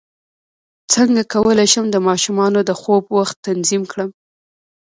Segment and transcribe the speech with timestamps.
[0.93, 4.09] څنګه کولی شم د ماشومانو د خوب وخت تنظیم کړم